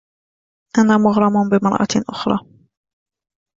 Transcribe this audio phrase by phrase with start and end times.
[0.77, 2.39] أنا مغرم بامرأة أخرى.